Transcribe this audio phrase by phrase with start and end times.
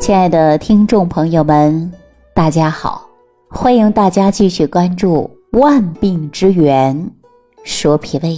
[0.00, 1.92] 亲爱的听众朋友们，
[2.34, 3.06] 大家好！
[3.50, 5.30] 欢迎大家继续关注
[5.60, 7.10] 《万病之源
[7.64, 8.30] 说脾胃》。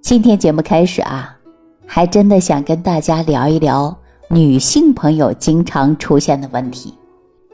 [0.00, 1.36] 今天节目开始啊，
[1.84, 3.94] 还真的想跟大家聊一聊
[4.28, 6.94] 女性朋友经常出现的问题。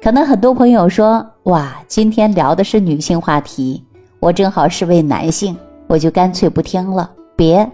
[0.03, 3.83] 可能很多朋友说：“哇，今天聊的是女性话题，
[4.21, 7.67] 我正好是位男性，我就干脆不听了。”别，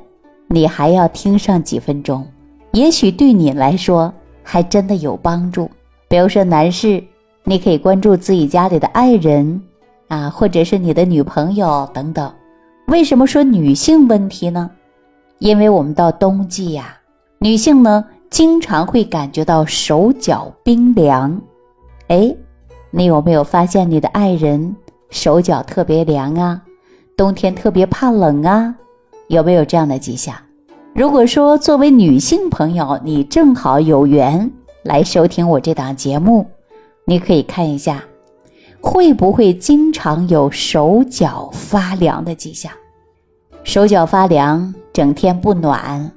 [0.46, 2.25] 你还要听上几分钟，
[2.71, 4.14] 也许对你来说。
[4.43, 5.71] 还真的有帮助。
[6.09, 7.03] 比如说，男士，
[7.45, 9.61] 你可以关注自己家里的爱人
[10.09, 12.32] 啊，或者是你的女朋友等等。
[12.89, 14.71] 为什么说女性问题呢？
[15.39, 16.96] 因为我们到冬季呀，
[17.39, 21.40] 女性呢经常会感觉到手脚冰凉。
[22.09, 22.35] 哎，
[22.90, 24.77] 你有没有发现你的爱人
[25.11, 26.63] 手脚特别凉啊？
[27.17, 28.75] 冬天特别怕冷啊？
[29.29, 30.35] 有没有这样的迹象？
[30.95, 34.51] 如果说作为女性朋友，你正好有缘
[34.83, 36.47] 来收听我这档节目，
[37.07, 38.05] 你可以看一下，
[38.79, 42.71] 会不会经常有手脚发凉的迹象？
[43.65, 46.12] 手脚发凉，整天不暖，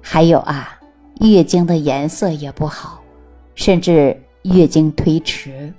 [0.00, 0.78] 还有啊，
[1.20, 3.00] 月经的颜色也不好，
[3.56, 5.74] 甚至月经推迟，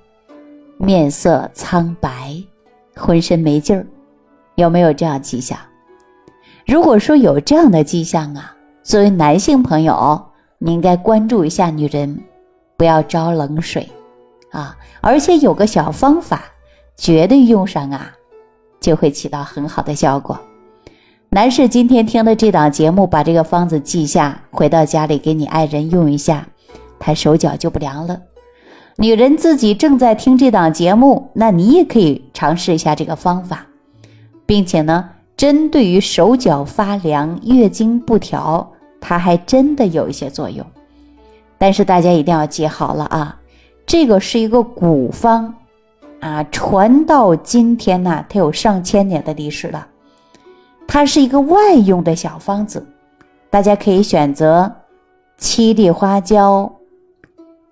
[0.78, 2.36] 面色苍白，
[2.96, 3.88] 浑身没劲儿，
[4.56, 5.58] 有没有这样迹象？
[6.66, 10.24] 如果说有这样的迹象啊，作为男性朋友，
[10.60, 12.18] 你应该关注一下女人，
[12.78, 13.90] 不要招冷水，
[14.52, 16.44] 啊，而且有个小方法，
[16.96, 18.12] 绝对用上啊，
[18.80, 20.40] 就会起到很好的效果。
[21.30, 26.48] 男士今天听了这档节目，把这个方子记下，回到家里给你爱人用一下，
[26.98, 28.22] 他手脚就不凉了。
[28.96, 33.66] 女人自己正在听这档节目，那你也可以尝试一下这个方法，
[34.46, 35.10] 并且呢。
[35.44, 38.66] 针对于手脚发凉、月经不调，
[39.02, 40.66] 它还真的有一些作用。
[41.58, 43.38] 但是大家一定要记好了啊，
[43.86, 45.54] 这个是一个古方，
[46.22, 49.86] 啊，传到今天呢，它有上千年的历史了。
[50.88, 52.88] 它是一个外用的小方子，
[53.50, 54.74] 大家可以选择
[55.38, 56.74] 七粒花椒、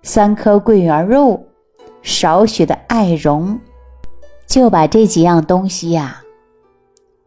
[0.02, 1.42] 三颗桂圆肉、
[2.02, 3.58] 少许的艾绒，
[4.46, 6.21] 就把这几样东西呀。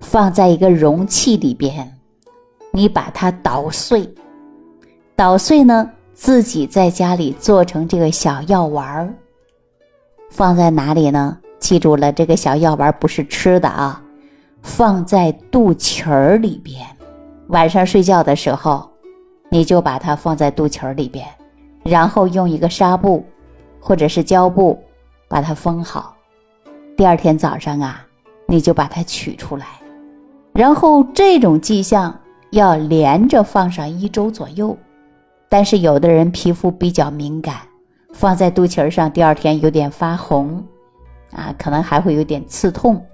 [0.07, 1.91] 放在一个容器里边，
[2.71, 4.07] 你把它捣碎，
[5.15, 9.13] 捣碎呢，自己在家里做成这个小药丸儿。
[10.29, 11.37] 放在哪里呢？
[11.59, 14.01] 记住了，这个小药丸不是吃的啊，
[14.61, 16.85] 放在肚脐儿里边。
[17.47, 18.87] 晚上睡觉的时候，
[19.49, 21.27] 你就把它放在肚脐儿里边，
[21.83, 23.25] 然后用一个纱布
[23.79, 24.79] 或者是胶布
[25.27, 26.15] 把它封好。
[26.95, 28.05] 第二天早上啊，
[28.45, 29.65] 你就把它取出来。
[30.55, 32.17] 然后这种迹象
[32.51, 34.75] 要连着放上一周左右，
[35.49, 37.55] 但是有的人皮肤比较敏感，
[38.13, 40.63] 放在肚脐上，第二天有点发红，
[41.33, 43.05] 啊，可能还会有点刺痛。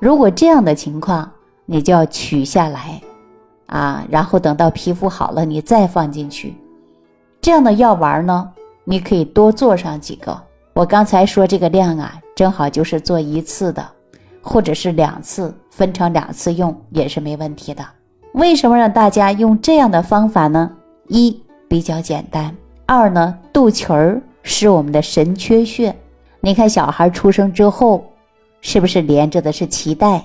[0.00, 1.30] 如果这样的情况，
[1.64, 3.00] 你就要取下来，
[3.66, 6.56] 啊，然后等到皮肤好了，你再放进去。
[7.40, 8.50] 这样的药丸呢，
[8.82, 10.36] 你可以多做上几个。
[10.72, 13.88] 我刚才说这个量啊，正好就是做一次的。
[14.42, 17.82] 或者是两次分成两次用也是没问题的。
[18.34, 20.70] 为什么让大家用这样的方法呢？
[21.08, 21.34] 一
[21.70, 22.54] 比较简单，
[22.84, 25.96] 二呢肚脐儿是我们的神阙穴。
[26.42, 28.04] 你看小孩出生之后，
[28.60, 30.22] 是不是连着的是脐带？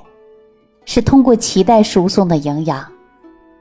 [0.83, 2.85] 是通过脐带输送的营养，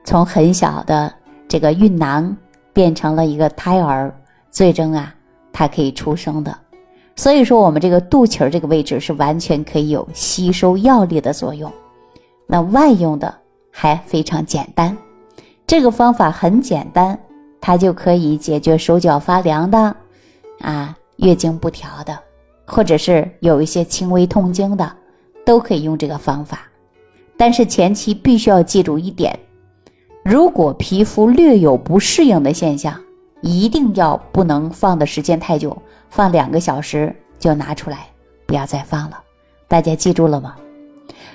[0.03, 1.15] 从很小的
[1.47, 2.37] 这个孕囊
[2.73, 4.13] 变成了一个胎儿，
[4.51, 5.15] 最终啊，
[5.53, 6.53] 它可以出生的。
[7.15, 11.73] 所以说，我们这个肚脐儿这个位置是完全可以有吸收药力的作用。
[12.47, 13.35] 那外用的
[13.71, 14.97] 还非常简单，
[15.67, 17.19] 这个方法很简单，
[17.61, 19.97] 它就可以解决手脚发凉的，
[20.61, 22.19] 啊，月经不调的，
[22.67, 24.93] 或者是有一些轻微痛经的，
[25.45, 26.61] 都可以用这个方法。
[27.37, 29.39] 但是前期必须要记住一点：
[30.23, 33.01] 如果皮肤略有不适应的现象，
[33.41, 35.77] 一定要不能放的时间太久。
[36.11, 38.07] 放两个小时就拿出来，
[38.47, 39.21] 不要再放了。
[39.67, 40.55] 大家记住了吗？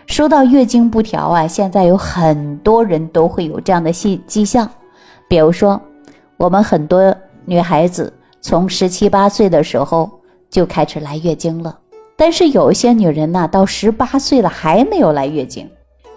[0.10, 4.68] 说到月经不调啊，现在有很多人都会有这样的迹迹象，
[5.28, 5.80] 比如说
[6.36, 7.16] 我们很多
[7.46, 8.12] 女孩子
[8.42, 10.10] 从十七八岁的时候
[10.50, 11.78] 就开始来月经了，
[12.18, 15.70] 但是有一些女人呢，到十八岁了还没有来月经，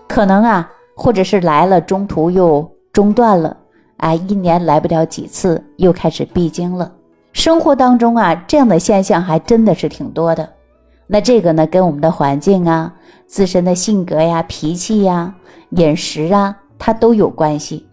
[0.08, 3.54] 可能啊，或者是来了中途又中断了，
[3.98, 6.90] 啊，一年来不了几次，又开始闭经了。
[7.34, 10.48] 生活当中啊，这样的现象还真的是挺多的。
[11.06, 12.94] 那这个呢，跟我们的环境啊、
[13.26, 15.34] 自身的性格呀、脾气呀、
[15.70, 17.86] 饮食啊，它都有关系。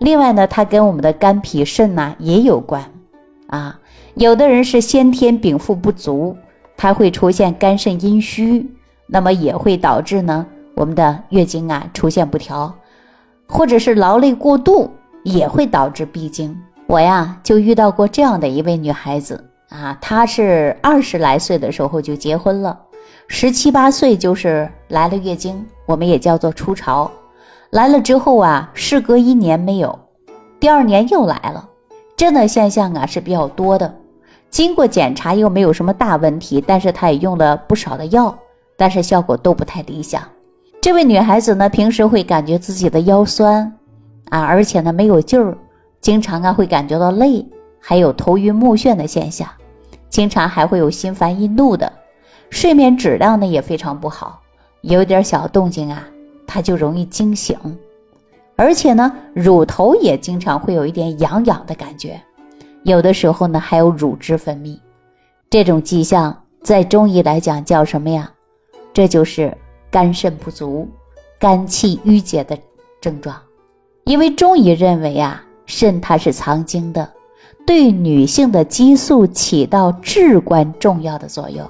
[0.00, 2.84] 另外呢，它跟我们的肝脾肾呐也有关
[3.48, 3.78] 啊。
[4.14, 6.36] 有的人是先天禀赋不足，
[6.76, 8.68] 他会出现肝肾阴虚，
[9.06, 12.74] 那么也会导致呢我们的月经啊出现不调，
[13.46, 14.90] 或者是劳累过度
[15.22, 16.56] 也会导致闭经。
[16.86, 22.78] 我呀就遇到过这样的一位女孩子啊，她是二十来岁的时候就结婚了，
[23.26, 27.10] 十七八岁就是来了月经，我们也叫做初潮，
[27.70, 29.98] 来了之后啊，事隔一年没有，
[30.58, 31.68] 第二年又来了，
[32.16, 33.94] 这样的现象啊是比较多的。
[34.50, 38.34] 经过检查又没有什么大问题，但是她也用了不少的药，
[38.78, 40.22] 但是效果都不太理想。
[40.80, 43.70] 这位女孩子呢，平时会感觉自己的腰酸
[44.30, 45.54] 啊，而且呢没有劲儿，
[46.00, 47.44] 经常啊会感觉到累，
[47.80, 49.48] 还有头晕目眩的现象，
[50.08, 51.92] 经常还会有心烦易怒的，
[52.50, 54.40] 睡眠质量呢也非常不好，
[54.82, 56.04] 有点小动静啊，
[56.46, 57.56] 他就容易惊醒，
[58.56, 62.20] 而且呢乳头也经常会有一点痒痒的感觉。
[62.84, 64.78] 有的时候呢，还有乳汁分泌，
[65.50, 68.30] 这种迹象在中医来讲叫什么呀？
[68.94, 69.56] 这就是
[69.90, 70.88] 肝肾不足、
[71.38, 72.58] 肝气郁结的
[73.00, 73.36] 症状。
[74.04, 77.08] 因为中医认为啊，肾它是藏精的，
[77.68, 81.68] 对女性的激素起到至关重要的作用。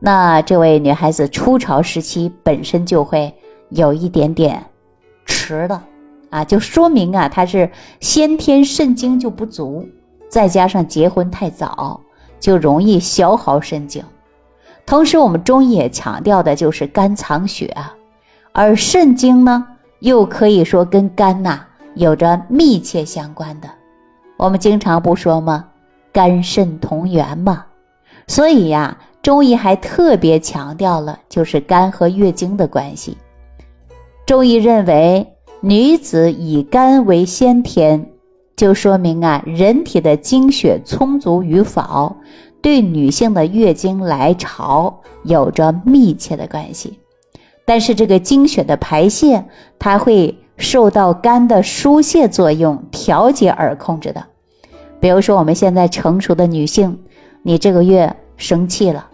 [0.00, 3.32] 那这位女孩子初潮时期本身就会
[3.68, 4.60] 有一点点
[5.24, 5.80] 迟了
[6.30, 7.70] 啊，就说明啊，她是
[8.00, 9.88] 先天肾精就不足。
[10.28, 12.00] 再加上结婚太早，
[12.40, 14.02] 就容易消耗肾精。
[14.84, 17.94] 同时，我们中医也强调的就是肝藏血啊，
[18.50, 19.64] 而肾精呢，
[20.00, 21.64] 又可以说跟肝呐
[21.94, 23.68] 有着密切相关的。
[24.36, 25.66] 我们经常不说吗？
[26.12, 27.64] 肝肾同源嘛。
[28.26, 33.16] 所以呀，中医还特别强调了就是肝和月经的关系。
[34.26, 35.26] 中医认为，
[35.60, 38.10] 女子以肝为先天。
[38.56, 42.16] 就说明啊，人体的精血充足与否，
[42.62, 46.98] 对女性的月经来潮有着密切的关系。
[47.66, 49.44] 但是这个精血的排泄，
[49.78, 54.24] 它会受到肝的疏泄作用调节而控制的。
[54.98, 56.98] 比如说，我们现在成熟的女性，
[57.42, 59.06] 你这个月生气了，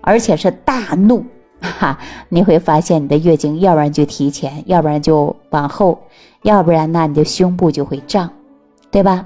[0.00, 1.24] 而且是大怒，
[1.60, 1.98] 哈，
[2.28, 5.98] 你会发现你的月经要不然就提前，要不然就往后，
[6.42, 8.30] 要不然呢，你的胸部就会胀。
[8.92, 9.24] 对吧？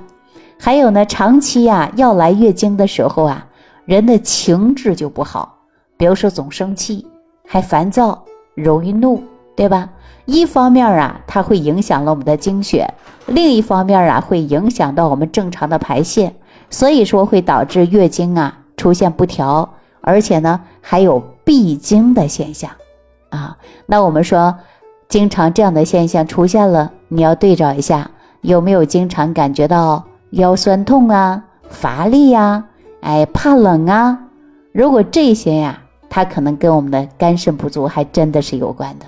[0.61, 3.47] 还有呢，长期呀要来月经的时候啊，
[3.87, 5.57] 人的情志就不好，
[5.97, 7.07] 比如说总生气，
[7.49, 8.23] 还烦躁，
[8.55, 9.23] 容易怒，
[9.57, 9.91] 对吧？
[10.27, 12.87] 一方面啊，它会影响了我们的经血；
[13.27, 16.35] 另一方面啊，会影响到我们正常的排泄，
[16.71, 19.69] 所以说会导致月经啊出现不调，
[20.01, 22.71] 而且呢还有闭经的现象
[23.29, 23.57] 啊。
[23.87, 24.55] 那我们说，
[25.09, 28.11] 经常这样的现象出现了，你要对照一下。
[28.41, 32.65] 有没有经常感觉到腰酸痛啊、乏力呀、
[33.01, 34.19] 哎怕冷啊？
[34.73, 35.79] 如果这些呀，
[36.11, 39.07] 它可能跟我们的肝肾不足还真的是有关的。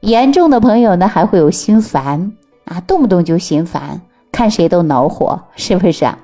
[0.00, 2.32] 严重的朋友呢，还会有心烦
[2.64, 4.00] 啊，动不动就心烦，
[4.30, 6.18] 看谁都恼火， 是不是啊？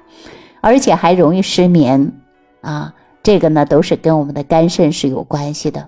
[0.61, 2.13] 而且还容易失眠
[2.61, 5.87] 啊，这个呢都是跟我们的肝肾是有关系的。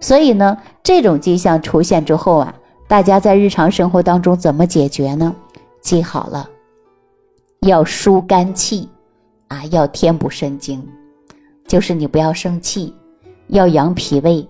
[0.00, 2.54] 所以呢，这种迹象出现之后啊，
[2.86, 5.34] 大家在日常生活当中怎么解决呢？
[5.80, 6.48] 记好了，
[7.60, 8.88] 要疏肝气，
[9.48, 10.86] 啊，要填补肾精，
[11.66, 12.94] 就是你不要生气，
[13.48, 14.46] 要养脾胃，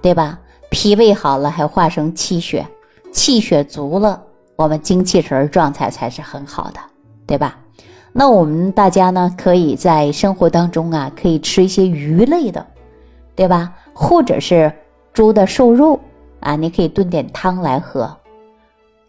[0.00, 0.38] 对吧？
[0.70, 2.66] 脾胃好了，还化生气血，
[3.12, 4.22] 气血足了，
[4.56, 6.80] 我们精气神状态才是很好的，
[7.26, 7.58] 对吧？
[8.12, 12.66] 那我们大家呢，可以在生活当中啊，可以吃一些鱼类的，
[13.34, 13.72] 对吧？
[13.92, 14.72] 或者是
[15.12, 15.98] 猪的瘦肉
[16.40, 18.14] 啊，你可以炖点汤来喝，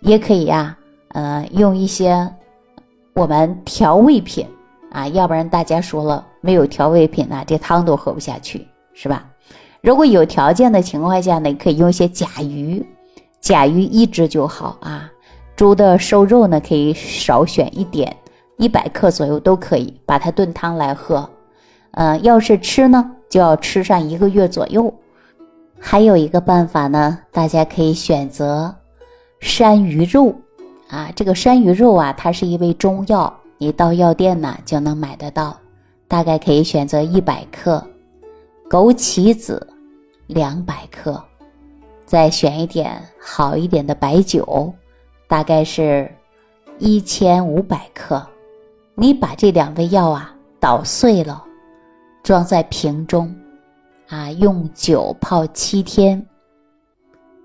[0.02, 0.78] 也可以呀。
[1.10, 2.30] 呃，用一些
[3.14, 4.46] 我们调味品
[4.92, 9.26] 啊，要不然大家说了没有调味品呐，这汤都喝不下去，是吧？
[9.88, 12.86] 如果有条件的情况下呢，可以用一些甲鱼，
[13.40, 15.10] 甲鱼一只就好啊。
[15.56, 18.14] 猪的瘦肉呢，可以少选一点，
[18.58, 21.30] 一百克左右都可以，把它炖汤来喝。
[21.92, 24.94] 呃，要是吃呢，就要吃上一个月左右。
[25.80, 28.76] 还有一个办法呢，大家可以选择
[29.40, 30.36] 山萸肉。
[30.90, 35.56] 啊，这个山萸肉啊，它是一味中药，你到药店呢就能买得到，
[36.10, 37.82] 大概可以选择一百克，
[38.70, 39.66] 枸杞子
[40.28, 41.22] 两百克，
[42.06, 44.72] 再选一点好一点的白酒，
[45.28, 46.10] 大概是
[46.78, 48.26] 一千五百克。
[48.96, 51.44] 你把这两味药啊捣碎了，
[52.24, 53.34] 装在瓶中，
[54.08, 56.24] 啊，用酒泡七天，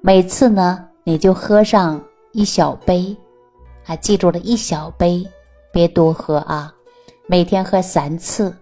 [0.00, 3.16] 每次呢你就喝上一小杯。
[3.84, 5.26] 啊，记住了一小杯，
[5.72, 6.72] 别多喝啊，
[7.26, 8.56] 每天喝三次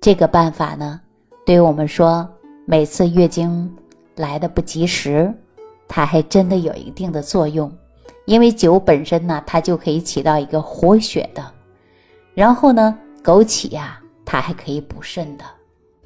[0.00, 1.00] 这个办法呢，
[1.46, 2.28] 对于我们说
[2.70, 3.74] 每次月经
[4.16, 5.32] 来的不及时，
[5.88, 7.72] 它还真的有一定的作用。
[8.26, 11.42] 因为酒本身呢，它就可以起到一个活血的，
[12.34, 12.94] 然后呢，
[13.24, 15.44] 枸杞呀，它还可以补肾的，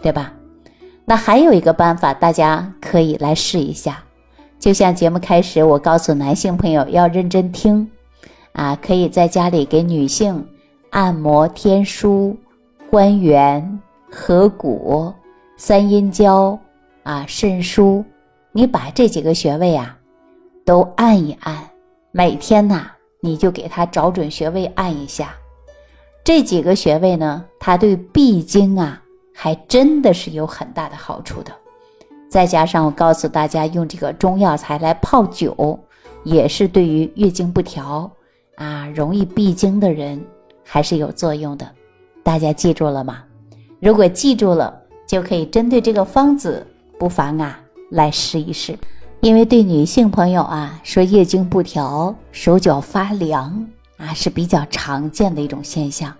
[0.01, 0.33] 对吧？
[1.05, 4.01] 那还有一个办法，大家可以来试一下。
[4.61, 7.91] 就像节目开始，我告诉男性朋友要认真听，
[8.53, 10.47] 啊，可以在家里给女性
[10.91, 12.37] 按摩天枢、
[12.89, 15.13] 关元、合谷、
[15.65, 16.59] 三阴交
[17.05, 18.05] 啊、肾腧，
[18.51, 19.97] 你把这几个穴位啊
[20.65, 21.57] 都按一按。
[22.11, 22.91] 每天呐，
[23.21, 25.33] 你就给他找准穴位按一下，
[26.25, 29.01] 这几个穴位呢，它对闭经啊，
[29.33, 31.53] 还真的是有很大的好处的。
[32.29, 35.79] 再加上我告诉大家，用这个中药材来泡酒，
[36.25, 38.11] 也是对于月经不调
[38.57, 40.21] 啊、容易闭经的人
[40.65, 41.71] 还是有作用的。
[42.25, 43.23] 大家记住了吗？
[43.79, 44.82] 如果记住了，
[45.13, 46.67] 就可以针对这个方子，
[46.99, 48.75] 不妨啊来试一试。
[49.21, 56.11] 因为对女性朋友啊，说月经不调、手脚发凉啊，是比较常见的一种现象。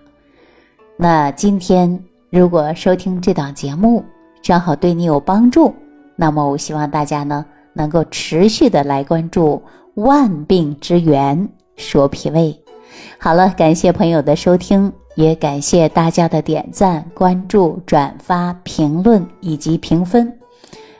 [0.95, 4.05] 那今天如果收听这档节目，
[4.43, 5.73] 正好对你有帮助，
[6.15, 9.59] 那么我希望大家呢能够持续的来关注
[9.95, 12.55] 万病之源说脾胃。
[13.17, 20.31] 好了，感谢朋友的收听，也感谢大家的点赞、关注、转发、评论以及评分。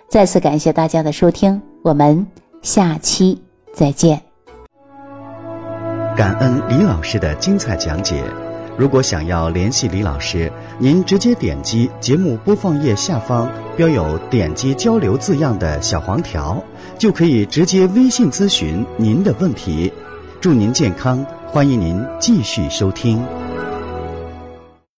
[0.07, 1.61] 再次感谢大家的收听。
[1.81, 2.25] 我们
[2.61, 3.41] 下期
[3.73, 4.21] 再见。
[6.15, 8.23] 感恩李老师的精彩讲解。
[8.75, 16.63] 如果想要联系李老师，您直接点击节目播放页下方标有“点击交流”字样的小黄条，
[16.97, 19.91] 就可以直接微信咨询您的问题。
[20.41, 23.21] 祝您健康，欢迎您继续收听。